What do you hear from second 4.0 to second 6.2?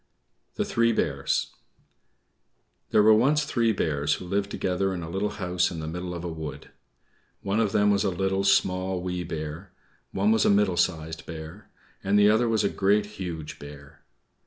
who lived together in a little house in the middle